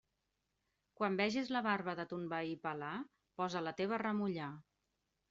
[0.99, 2.95] Quan vegis la barba de ton veí pelar,
[3.43, 4.49] posa la teva a remullar.